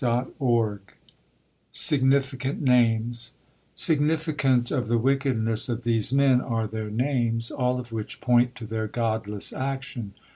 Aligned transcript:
SIGNIFICANT 1.73 2.59
NAMES 2.59 3.35
Significant 3.75 4.71
of 4.71 4.87
the 4.87 4.97
wickedness 4.97 5.69
of 5.69 5.83
these 5.83 6.11
men 6.11 6.41
are 6.41 6.65
their 6.65 6.89
names, 6.89 7.51
all 7.51 7.79
of 7.79 7.91
which 7.91 8.19
point 8.19 8.55
to 8.55 8.65
their 8.65 8.87
godless 8.87 9.53
action. 9.53 10.15